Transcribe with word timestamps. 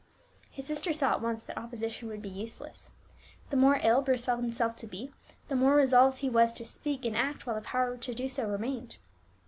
His 0.49 0.65
sister 0.65 0.93
saw 0.93 1.11
at 1.11 1.21
once 1.21 1.43
that 1.43 1.59
opposition 1.59 2.07
would 2.07 2.23
be 2.23 2.29
useless. 2.29 2.89
The 3.51 3.55
more 3.55 3.79
ill 3.83 4.01
Bruce 4.01 4.25
felt 4.25 4.41
himself 4.41 4.75
to 4.77 4.87
be, 4.87 5.13
the 5.47 5.55
more 5.55 5.75
resolved 5.75 6.17
he 6.17 6.27
was 6.29 6.51
to 6.53 6.65
speak 6.65 7.05
and 7.05 7.15
act 7.15 7.45
while 7.45 7.55
the 7.55 7.61
power 7.61 7.95
to 7.97 8.13
do 8.15 8.27
so 8.27 8.49
remained. 8.49 8.97